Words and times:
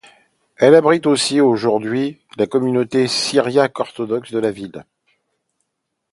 Elle 0.55 0.73
abrite 0.73 1.05
aussi 1.05 1.41
aujourd'hui 1.41 2.19
la 2.35 2.47
communauté 2.47 3.07
syriaque-orthodoxe 3.07 4.31
de 4.31 4.39
la 4.39 4.49
ville. 4.49 4.83